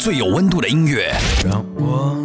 [0.00, 1.14] 最有温度的音乐，
[1.44, 2.16] 让我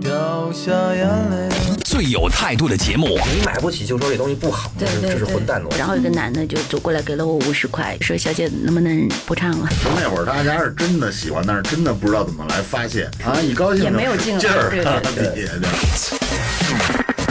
[0.00, 1.50] 掉下眼泪。
[1.84, 5.76] 最有态度的节目，你买不起就说这东西不好，对对这是混蛋逻辑。
[5.76, 13.38] 然后有个男的就走过来给了我五十块，说：“小姐能不能不唱了就那会儿大家是真的喜欢，但是真的不知道怎么来发泄啊！
[13.42, 14.40] 一高兴也没有劲儿
[14.70, 14.82] 对
[15.14, 15.46] 对，对。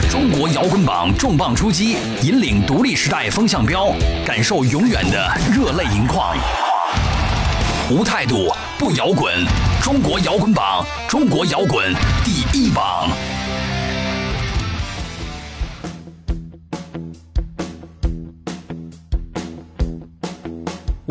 [0.08, 3.92] 中国摇滚榜重磅出击，引领独立时代风向标，
[4.24, 6.36] 感受永远的热泪盈眶。
[7.90, 9.34] 无态度不摇滚，
[9.82, 13.08] 中国摇滚榜，中国摇滚第一榜。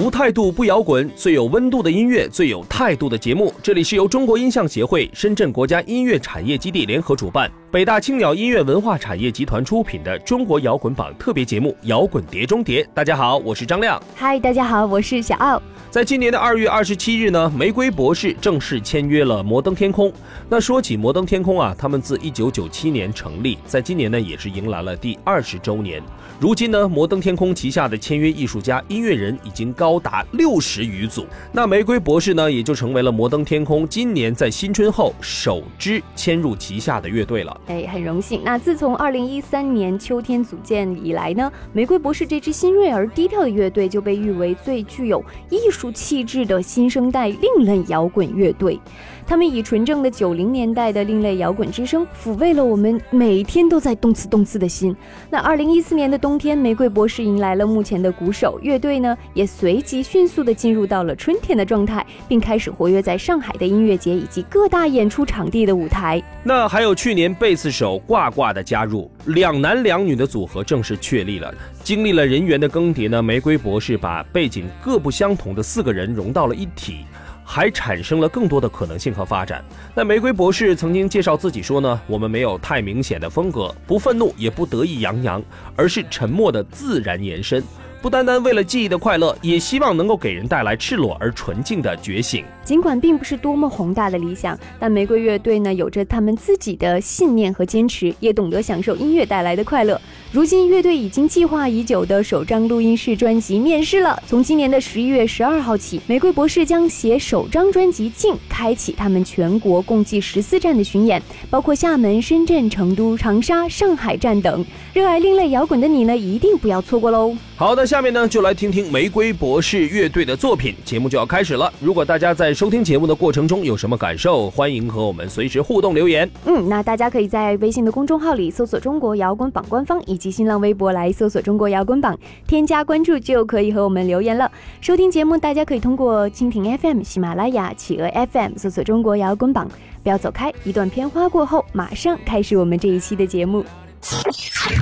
[0.09, 3.53] 态度不摇滚，最有温度的音乐，最有态度的节目。
[3.61, 12.83] 这里是由中国音像协会、深圳国家音乐产业基地联合主办，北大青鸟音乐文化产业集团出品的中国摇滚榜特别节目《摇滚碟中谍》。
[12.93, 14.01] 大家好，我是张亮。
[14.15, 15.61] 嗨，大家好，我是小奥。
[15.89, 20.11] 在今年的二月二十七日呢，玫瑰博士正式签约了摩登天空。
[20.49, 26.03] 那说起摩登天空啊，他们自一九九七年成立，在今年呢也是迎来了第二十周年。
[26.39, 31.25] 如今呢，摩登天空旗下的签约艺术家、音乐人已经高达六十余组。
[31.51, 37.61] 那玫瑰博士呢，也就成为了摩登天空今年在新春后首支迁入旗下的乐队了。
[37.67, 38.41] 哎，很荣幸。
[38.43, 48.79] 那自从二零一三年秋天组建以来呢，玫瑰博士这支新锐而低调的乐队就被誉为最具有艺术气质的新生代另类摇滚乐队。
[49.27, 54.95] 他们以纯正的九零年代的另类摇滚之声，抚慰了我们每天都在动次动次的心。
[55.29, 66.23] 那二零一四年的冬天，玫瑰博士迎来了目前的鼓手乐队呢，也随即迅速的进入到了春天的状态，并开始活跃在上海的音乐节以及各大演出场地的舞台。
[66.41, 71.53] 那还有去年贝斯手挂挂的加入，两男两女的组合正式确立了。
[71.83, 77.05] 经历了人员的更迭呢，玫瑰博士把背景各不相同的四个人融到了一体。
[77.49, 79.63] 还产生了更多的可能性和发展。
[79.95, 85.41] 那玫瑰博士曾经介绍自己说呢，我们没有太明显的风格，不愤怒也不得意洋洋，
[85.73, 87.63] 而是沉默的自然延伸。
[88.07, 92.45] 不单单为了记忆的快乐，也希望能够给人带来赤裸而纯净的觉醒。
[92.63, 99.99] 尽管并不是多么宏大的理想，但玫瑰乐队呢有着他们自己的信念和坚持，也懂得享受音乐带来的快乐。
[100.31, 104.17] 如今，乐队已经计划已久的首张录音室专辑面世了。
[104.25, 114.65] 从今年的十一月十二号起，玫瑰博士将携首张专辑《静》开启他们全国共计十四站的巡演，包括厦门、深圳、成都、长沙、上海站等。
[114.93, 117.35] 热爱另类摇滚的你呢，一定不要错过喽！
[117.55, 120.75] 好的，下面呢就来听听玫瑰博士乐队的作品。
[120.83, 121.71] 节目就要开始了。
[121.79, 126.29] 如果大家在收听节目的过程中有什么感受，欢迎和我们随时互动留言。
[126.45, 134.51] 嗯，那大家可以在微信的公众号里搜索“中国摇滚榜”官方，以及新浪微博来搜索“中国摇滚榜”，添加关注就可以和我们留言了。
[134.81, 139.69] 收听节目，大家可以通过蜻蜓 FM、喜马拉雅、企鹅 FM 搜索“中国摇滚榜”。
[140.03, 143.65] 不要走开，一段片花过后，马上开始我们这一期的节目。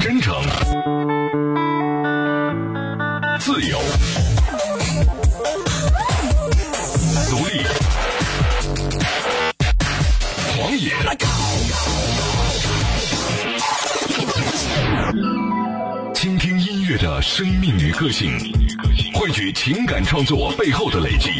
[0.01, 0.35] 真诚，
[18.05, 18.37] 个性，
[19.15, 21.31] 汇聚情感创作背后的累积。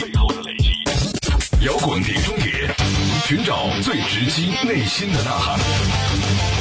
[1.64, 2.76] 摇滚碟中碟，
[3.28, 6.55] 寻找最直击内心的呐喊。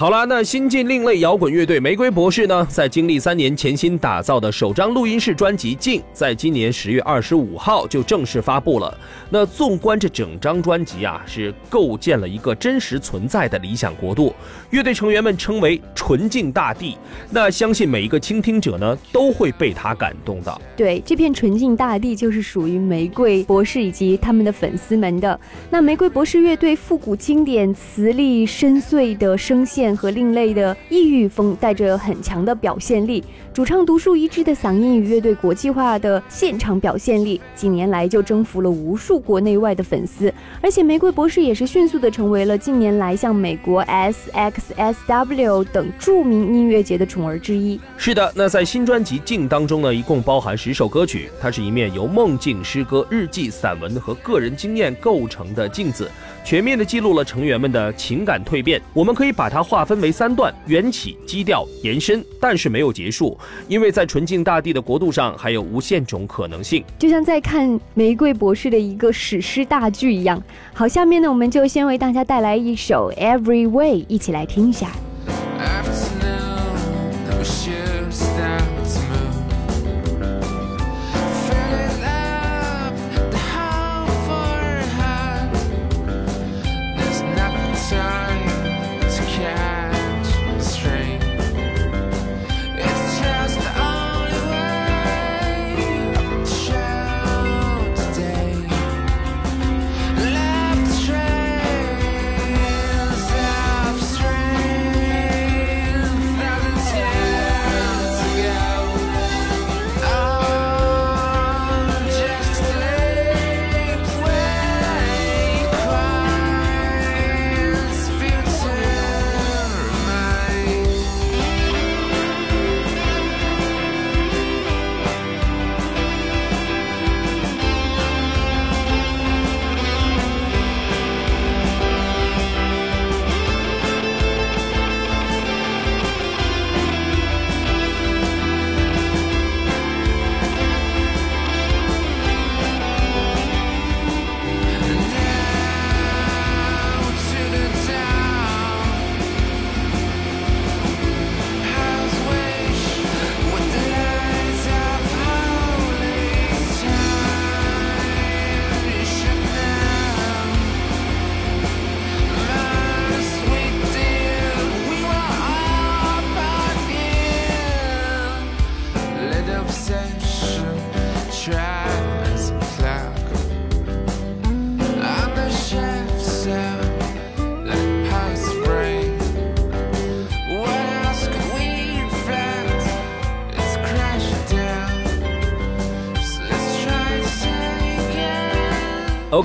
[0.00, 8.98] 好了，那新晋另类摇滚乐队玫瑰博士呢，在经历三年潜心打造的首张录音室专辑《静》，在今年十月二十五号就正式发布了。
[9.28, 14.34] 那纵观这整张专辑啊，是构建了一个真实存在的理想国度。
[14.70, 16.96] 乐队成员们称为“纯净大地”，
[17.28, 20.60] 那相信每一个倾听者呢，都会被他感动的。
[20.78, 25.38] 对，这片纯净大地就是属于玫瑰博士以及他们的粉丝们的。
[25.68, 33.22] 那玫瑰博士乐队复古经典、磁力深邃的声线和另类的异域风，带着很强的表现力。
[33.52, 40.32] 主唱独树一帜的嗓音与乐队国际化的现场表现力，近年来就征服了无数国内外的粉丝。
[40.60, 47.80] 而且玫瑰博士也是迅速的成为了近年来像美国 SXSW 等著名音乐节的宠儿之一。
[47.96, 56.08] 是的，那在新专辑《静》当中呢，一共包含十首歌曲，它是一面由梦境、诗歌、日记、散文和个人经验构成的镜子，
[56.44, 58.80] 全面的记录了成员们的情感蜕变。
[58.94, 63.34] 我们可以把它画它分为三段：缘起、基调、延伸，但是没有结束，
[63.66, 66.84] 因为在纯净大地的国度上还有无限种可能性。
[66.98, 70.42] 就像在看玫瑰博士的一个史诗大剧一样。
[70.74, 74.90] 好，下面呢，我们就先为大家带来一首《Every Way》，一起来听一下。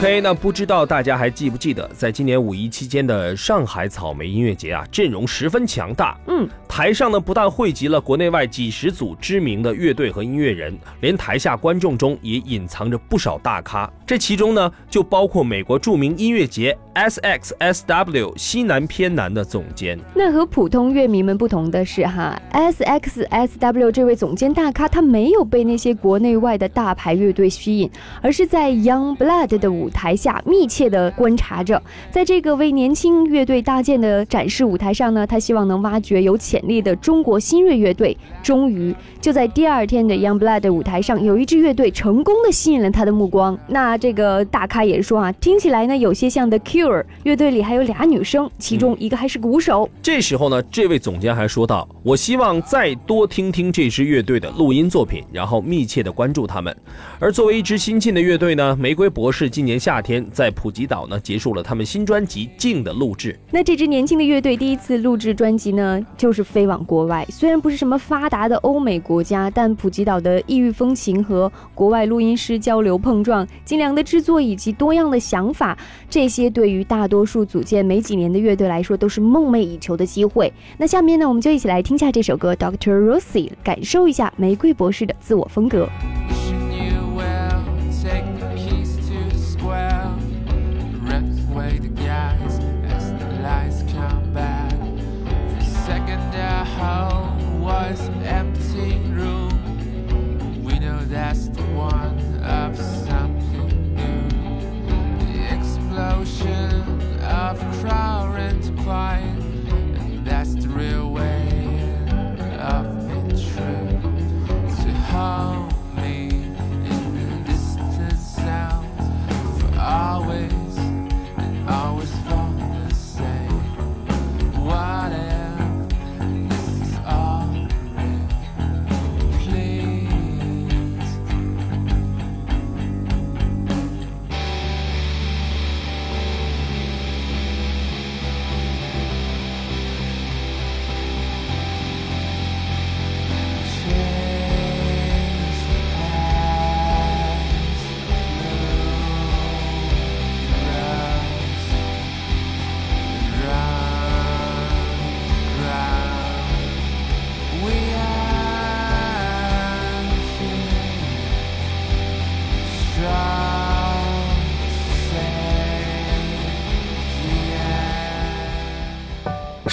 [0.06, 6.16] OK，那不知道大家还记不记得，在今年五一期间的上海草莓音乐节啊，阵容十分强大。
[6.28, 13.92] 嗯，台上呢不但汇集了国内外几十组知名的乐队和音乐人，连台下观众中也隐藏着不少大咖。
[14.06, 20.00] 这其中呢，就包括美国著名音乐节 SXSW 西南偏南的总监。
[20.14, 27.90] 那和普通乐迷们不同的是，哈，SXSW 这位总监大咖，他没有被那些国内外的大牌乐队吸引，
[28.22, 31.82] 而是在 Young Blood 的舞台下密切地观察着。
[32.12, 38.16] 在这个为年轻乐队搭建的展示舞台上呢，他希望能挖掘有潜力的中国新锐乐队。
[38.44, 43.58] 终于，就在第二天的 Young Blood 舞台上，有一支乐队成功的吸引了他的目光。
[43.68, 47.06] 那这个大咖也说啊，听起来呢有些像 The Cure。
[47.24, 49.90] 乐队里还有俩女生，其中一个还是鼓手。
[50.04, 56.76] 这时候呢，这位总监还说道：“我希望再多听听这支乐队的录音作品，然后密切的关注他们。”
[57.20, 63.38] 而作为一支新晋的乐队呢，玫瑰博士今年夏天在普吉岛呢结束了他们新专辑《静》的录制。
[63.52, 67.26] 那这支年轻的乐队第一次录制专辑呢，就是飞往国外。
[67.30, 75.78] 虽然不是什么发达的欧美国家，但普吉岛的异域风情和国外录音师交流碰撞、精良的制作以及多样的想法，
[76.10, 80.52] 这些对于大多数组建没几年的乐队来说都是梦寐以求的机会。
[80.78, 85.88] 那下面呢，我们就一起来听下这首歌《Doctor Rosie》，感受一下玫瑰博士的自我风格。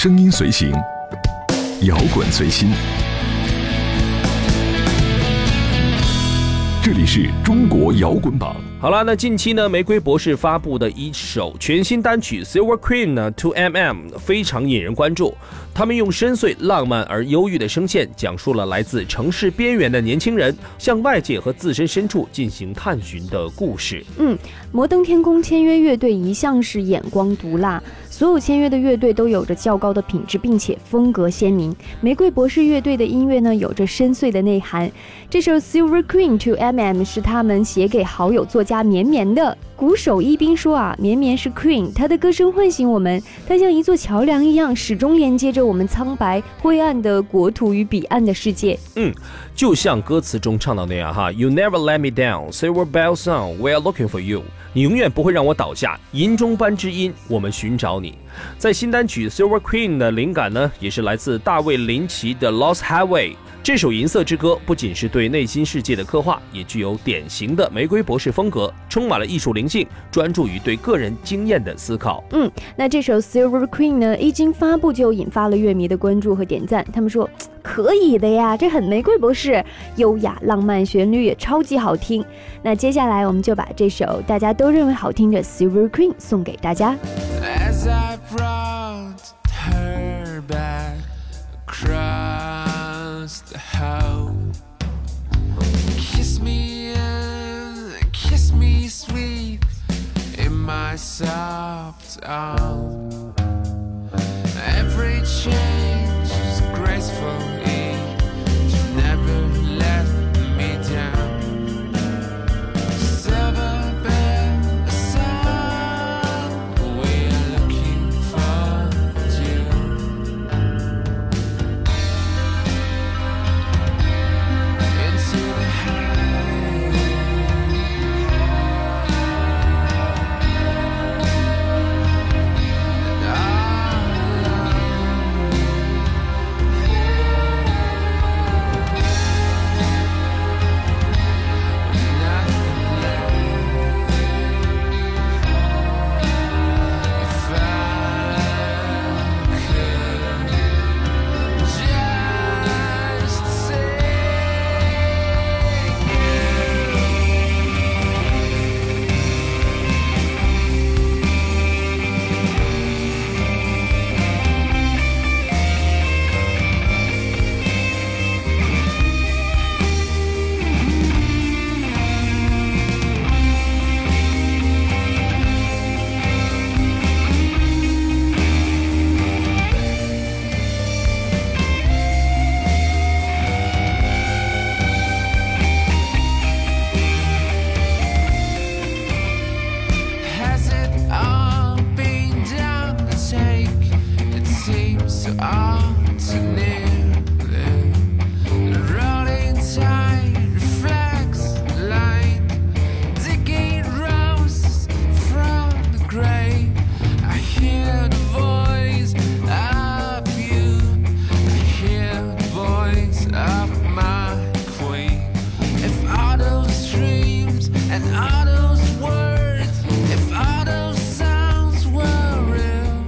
[0.02, 0.72] 声音随行，
[1.82, 2.70] 摇滚随心。
[6.82, 8.56] 这里是中国摇滚榜。
[8.80, 15.36] 好了，那近期呢，玫瑰博士发布的一首全新单曲《Silver Queen》呢，To MM 非常引人关注。
[15.72, 24.04] 他们用深邃、浪漫而忧郁的声线，讲述了来自城市边缘的年轻人向外界和自身深处进行探寻的故事。
[24.18, 24.36] 嗯，
[24.72, 27.80] 摩登天空签约乐队一向是眼光毒辣。
[28.22, 31.74] 所有签约的乐队都有着较高的品质，并且风格鲜明。
[32.00, 34.88] 玫瑰博士乐队的音乐呢，有着深邃的内涵。
[35.28, 39.58] 这首《Silver Queen to MM》是他们写给好友作家绵绵的。
[39.82, 48.78] 鼓手一斌说啊，绵绵是 Queen，他的歌声唤醒我们，他像一座桥梁一样，始终连接着我们苍白灰暗的国土与彼岸的世界。
[48.94, 49.12] 嗯，
[49.56, 54.44] 就像歌词中唱到那样哈，You never let me down, Silver Bell Song, we are looking for you。
[54.72, 58.14] 你永远不会让我倒下，银中般之音，我们寻找你。
[58.58, 63.30] 在新单曲《Silver Queen》的灵感呢，也是来自大卫林奇的《Lost Highway》。
[63.64, 72.24] 这首银色之歌不仅是对内心世界的刻画，也具有典型的玫瑰博士风格，充满了艺术灵性，专注于对个人经验的思考。
[72.32, 76.84] 嗯，那这首《Silver Queen》呢，一经发布就引发了乐迷的关注和点赞。
[76.92, 77.30] 他们说
[77.62, 82.24] 可以的呀，这很玫瑰博士，优雅浪漫，旋律也超级好听。
[82.64, 86.96] 那接下来我们就把这首大家都认为好听的《Silver Queen》送给大家。
[101.02, 102.91] Soft arms.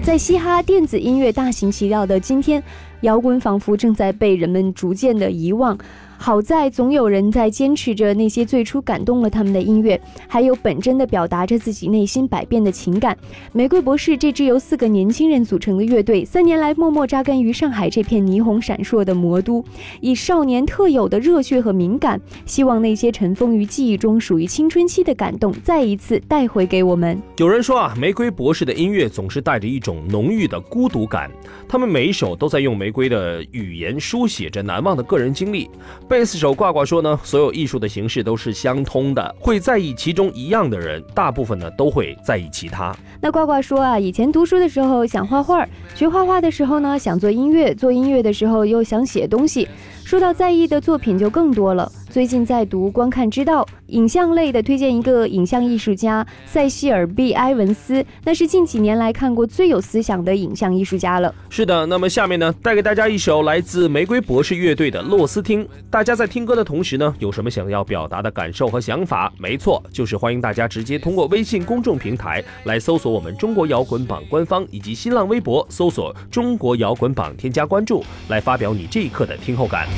[0.04, 2.62] 在嘻哈电子音乐大行其道的今天，
[3.00, 5.78] 摇滚仿佛正在被人们逐渐的遗忘。
[6.24, 13.14] 好在总有人在坚持着那些最初感动了他们的音乐，还有本真的表达着自己内心百变的情感。
[13.52, 19.62] 玫瑰博士这支由四个年轻人组成的乐队，三年来默默扎根于上海这片霓虹闪烁的魔都，
[20.00, 27.20] 以少年特有的热血和敏感，希望那些尘封于记忆中、属于青春期的感动，再一次带回给我们。
[27.36, 31.30] 有人说啊，玫瑰博士的音乐总是带着一种浓郁的孤独感，
[31.68, 35.68] 他们每一首都在用玫瑰的语言书写着难忘的个人经历。
[36.14, 42.94] 贝斯手挂挂说呢，所有艺术的形式都是相通的，会在意其中一样的人，大部分呢都会在意其他。
[43.20, 45.66] 那挂挂说啊，以前读书的时候想画画，
[45.96, 49.68] 学画画的时候呢想做音乐，做音乐的时候又想写东西，
[50.04, 51.90] 说到在意的作品就更多了。
[52.14, 61.34] 最近在读《观看之道》影像类的，推荐一个影像艺术家塞西尔 ·B· 埃文斯，那是近几年来看过最有思想的影像艺术家了。
[61.50, 65.64] 是的，那么下面呢，带给大家一首来自玫瑰博士乐队的《洛斯汀》。
[65.90, 69.32] 大家在听歌的同时呢，有什么想要表达的感受和想法？
[69.36, 79.88] 没错，就是欢迎大家直接通过微信公众平台来搜索我们中国摇滚榜官方，以及新浪微博搜索中国摇滚榜，添加关注，来发表你这一刻的听后感。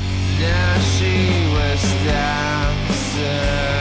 [1.79, 3.76] Dancing.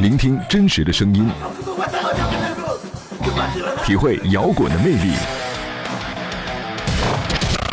[0.00, 1.28] 聆听真实的声音，
[3.84, 5.12] 体会摇滚的魅力，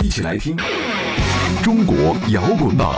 [0.04, 0.58] 一起来听
[1.64, 2.96] 中国摇滚榜。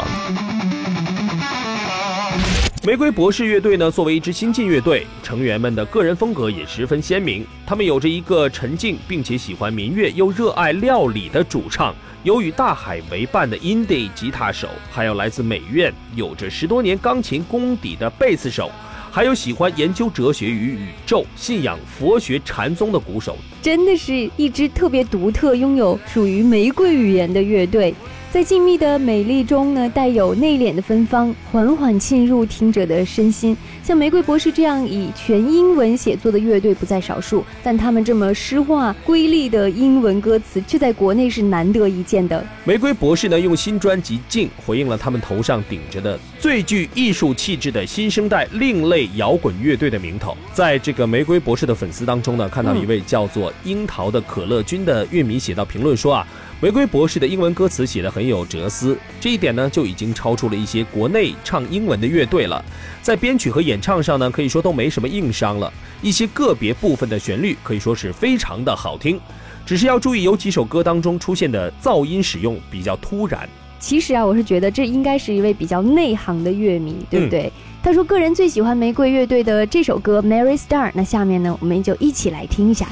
[2.86, 7.46] 玫瑰博士乐队呢，作为一支新晋乐队，成员们的个人风格也十分鲜明。
[7.66, 18.72] 他们有着一个沉静并且喜欢民乐又热爱料理的主唱，有与大海为伴的 indie 吉他手，还有来自美院、有着十多年钢琴功底的贝斯手，
[19.17, 23.36] 还有喜欢研究哲学与宇宙、信仰佛学禅宗的鼓手。
[23.63, 27.95] 真的是一支特别独特、拥有属于玫瑰语言的乐队。
[28.38, 33.58] 在静谧的美丽中呢，带有内敛的芬芳，缓缓沁入听者的身心。
[33.82, 42.45] 像玫瑰博士这样以全英文写作的乐队不在少数，但他们这么诗化瑰丽的英文歌词，却在国内是难得一见的。
[42.63, 50.38] 玫瑰博士呢，用新专辑《静》回应了他们头上顶着的最具艺术气质的新生代另类摇滚乐队的名头。
[50.54, 56.28] 在这个玫瑰博士的粉丝当中呢，看到一位叫做樱桃的可乐君的乐迷写到评论说啊。
[56.60, 62.65] 玫瑰博士的英文歌词写得很有哲思，这一点呢就已经超出了一些国内唱英文的乐队了。
[63.04, 65.72] 在编曲和演唱上呢，可以说都没什么硬伤了。
[66.02, 69.20] 一些个别部分的旋律可以说是非常的好听，
[69.67, 73.48] 只是要注意有几首歌当中出现的噪音使用比较突然。
[73.80, 77.52] 其实啊，我是觉得这应该是一位比较内行的乐迷，对不对？
[77.84, 80.88] 他说个人最喜欢玫瑰乐队的这首歌《Mary Star》。
[80.96, 82.88] 那下面呢，我们就一起来听一下。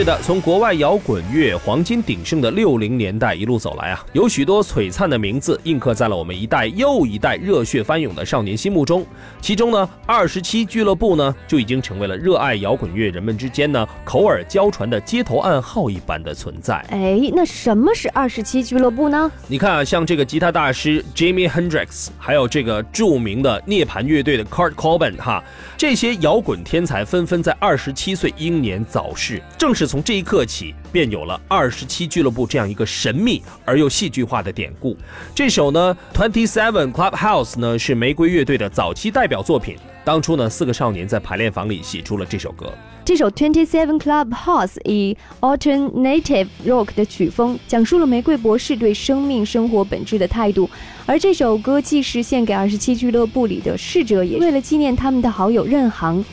[0.00, 9.04] 是的，从国外摇滚乐黄金鼎盛的六零年代一路走来啊，有许多璀璨的名字印刻在了我们一代又一代热血翻涌的少年心目中。
[9.42, 16.76] 其中呢，二十七俱乐部呢就已经成为了热爱摇滚乐人们之间呢口耳交传的街头暗号一般的存在。
[16.88, 19.30] 哎，那什么是二十七俱乐部呢？
[19.48, 25.44] 你看啊，像这个吉他大师 Jimmy Hendrix，还有这个著名的涅槃乐队的 Kurt Cobain，哈，
[25.76, 29.89] 这些摇滚天才纷纷在二十七岁英年早逝，正是。
[29.90, 34.96] 从这一刻起，便有了二十七俱乐部这样一个神秘而又戏剧化的典故。
[35.34, 39.74] 这首呢，Twenty Seven Clubhouse 呢，是玫瑰乐队的早期代表作品。
[40.04, 42.72] 当初呢，四个少年在排练房里写出了这首歌。
[43.04, 50.70] 这首 Twenty Seven Clubhouse 以 Alternative Rock 的曲风，讲述了玫瑰博士对生命生活本质的态度。
[51.04, 56.24] 而这首歌既是献给二十七俱乐部里的逝者，也为了纪念他们的好友任航。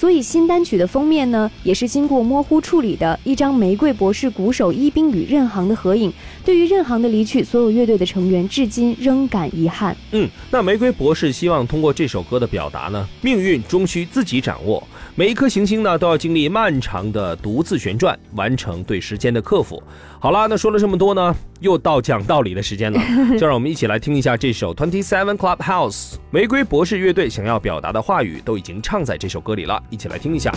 [0.00, 6.10] 所以新单曲的封面呢，也是经过模糊处理的一张玫瑰博士鼓手一冰与任航的合影。
[6.42, 9.94] 对于任航的离去，所有乐队的成员至今仍感遗憾。
[10.12, 14.82] 嗯，那玫瑰博士希望通过这首歌的表达呢，命运终需自己掌握。
[15.20, 19.82] 每一颗行星呢，都要经历漫长的独自旋转，完成对时间的克服。
[20.18, 22.98] 好啦，那说了这么多呢，又到讲道理的时间了，
[23.38, 30.50] 就让我们一起来听一下这首 Twenty Seven Clubhouse 玫瑰博士乐队想要表达的话语，都已经唱在这首歌里了，一起来听一下。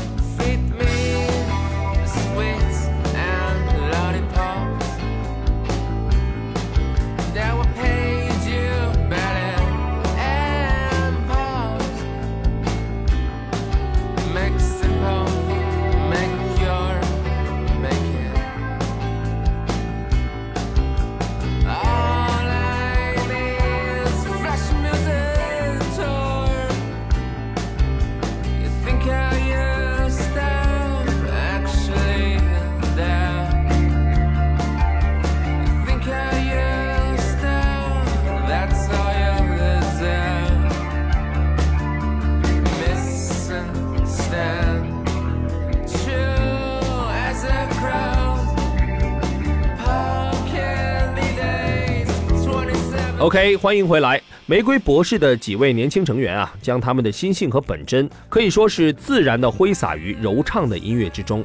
[53.23, 54.21] OK，欢迎回来。
[54.47, 61.41] 玫瑰博士的几位年轻成员啊，将他们的心性和本真可以说是自然的挥洒于柔畅的音乐之中，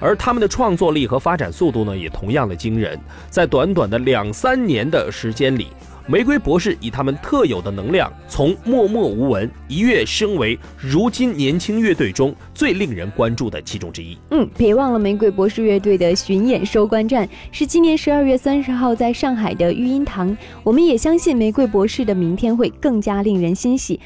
[0.00, 2.98] 而他们的创作力和发展速度呢，也同样的惊人。
[3.30, 5.68] 在短短的两三年的时间里，
[6.06, 14.16] 玫瑰博士以他们特有的能量，从默默无闻一跃升为如今年轻乐队中最令人关注的其中之一。
[14.30, 20.36] 嗯，别忘了玫瑰博士乐队的巡演收官站是今年十二月三十号在上海的育音堂。
[20.62, 23.98] 我们也相信玫瑰博士的明天会更加令人欣喜。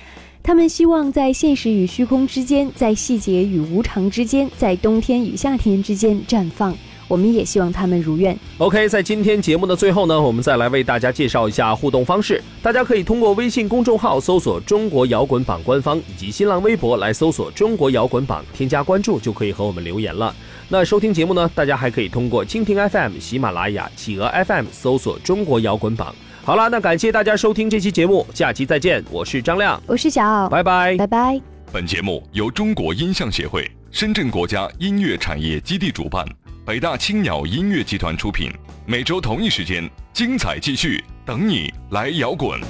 [0.42, 6.76] 他们希望在现实与虚空之间，在细节与无常之间，在冬天与夏天之间绽放。
[7.08, 8.36] 我们也希望他们如愿。
[8.58, 12.42] OK，在今天节目的最后呢，我们再来为大家介绍一下互动方式。
[12.62, 20.34] 大家可以通过微信公众号搜索“中国摇滚榜”官方，以及新浪微博来搜索“中国摇滚榜”，添加关注就可以和我们留言了。
[20.68, 26.14] 那收听节目呢，大家还可以通过蜻蜓 FM、喜马拉雅、企鹅 FM 搜索“中国摇滚榜”。
[26.44, 31.40] 好了，那感谢大家收听这期节目，下期再见，我是张亮，我是小奥，拜拜，拜拜。
[31.72, 36.26] 本节目由中国音像协会、深圳国家音乐产业基地主办，
[36.66, 38.50] 北大青鸟音乐集团出品。
[38.85, 42.61] 每周同一时间，精彩继续，等你来摇滚。